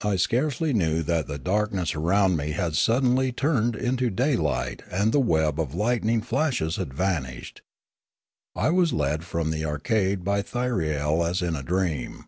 I 0.00 0.16
scarcely 0.16 0.72
knew 0.72 1.02
that 1.02 1.26
the 1.26 1.36
darkness 1.38 1.94
around 1.94 2.34
me 2.38 2.52
had 2.52 2.76
suddenly 2.76 3.30
turned 3.30 3.76
into 3.76 4.08
daylight 4.08 4.82
and 4.90 5.12
the 5.12 5.20
web 5.20 5.60
of 5.60 5.74
lightning 5.74 6.22
flashes 6.22 6.76
had 6.76 6.94
vanished; 6.94 7.60
I 8.56 8.70
was 8.70 8.94
led 8.94 9.22
from 9.22 9.50
the 9.50 9.66
arcade 9.66 10.24
by 10.24 10.40
Thyriei 10.40 11.28
as 11.28 11.42
in 11.42 11.56
a 11.56 11.62
dream. 11.62 12.24